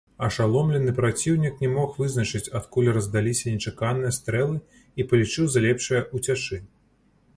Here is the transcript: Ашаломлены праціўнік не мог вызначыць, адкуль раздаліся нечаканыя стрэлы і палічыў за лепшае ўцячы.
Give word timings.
Ашаломлены 0.27 0.93
праціўнік 0.99 1.59
не 1.63 1.69
мог 1.73 1.99
вызначыць, 2.03 2.49
адкуль 2.59 2.89
раздаліся 2.97 3.53
нечаканыя 3.57 4.11
стрэлы 4.17 4.57
і 5.03 5.07
палічыў 5.13 5.45
за 5.57 5.67
лепшае 5.67 6.01
ўцячы. 6.19 6.57